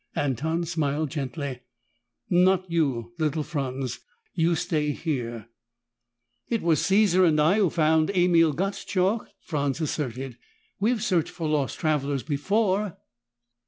Anton 0.15 0.63
smiled 0.65 1.11
gently. 1.11 1.59
"Not 2.27 2.71
you, 2.71 3.13
little 3.19 3.43
Franz. 3.43 3.99
You 4.33 4.55
stay 4.55 4.93
here." 4.93 5.45
"It 6.49 6.63
was 6.63 6.83
Caesar 6.87 7.23
and 7.23 7.39
I 7.39 7.57
who 7.59 7.69
found 7.69 8.09
Emil 8.09 8.53
Gottschalk!" 8.53 9.27
Franz 9.41 9.79
asserted. 9.79 10.39
"We've 10.79 11.03
searched 11.03 11.29
for 11.29 11.47
lost 11.47 11.77
travelers 11.77 12.23
before!" 12.23 12.97